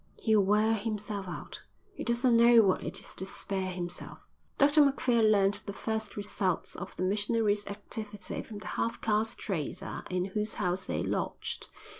"He'll 0.19 0.41
wear 0.43 0.73
himself 0.73 1.27
out. 1.27 1.61
He 1.93 2.03
doesn't 2.03 2.35
know 2.35 2.63
what 2.63 2.83
it 2.83 2.99
is 2.99 3.13
to 3.13 3.25
spare 3.27 3.69
himself." 3.69 4.17
Dr 4.57 4.83
Macphail 4.83 5.23
learnt 5.23 5.63
the 5.67 5.73
first 5.73 6.17
results 6.17 6.75
of 6.75 6.95
the 6.95 7.03
missionary's 7.03 7.67
activity 7.67 8.41
from 8.41 8.57
the 8.57 8.65
half 8.81 8.99
caste 8.99 9.37
trader 9.37 10.01
in 10.09 10.25
whose 10.33 10.55
house 10.55 10.85
they 10.85 11.03
lodged. 11.03 11.69